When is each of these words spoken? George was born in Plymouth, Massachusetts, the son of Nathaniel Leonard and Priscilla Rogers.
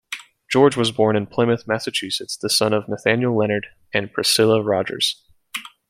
George 0.51 0.75
was 0.75 0.91
born 0.91 1.15
in 1.15 1.27
Plymouth, 1.27 1.67
Massachusetts, 1.67 2.35
the 2.35 2.49
son 2.49 2.73
of 2.73 2.89
Nathaniel 2.89 3.37
Leonard 3.37 3.67
and 3.93 4.11
Priscilla 4.11 4.59
Rogers. 4.59 5.23